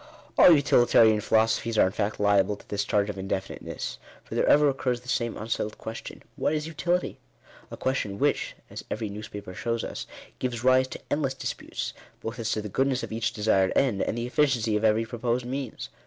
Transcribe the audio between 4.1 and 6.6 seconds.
for there ever recurs the same unsettled question— what